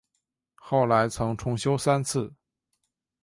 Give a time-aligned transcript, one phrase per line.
[0.55, 2.33] 后来曾重修三次。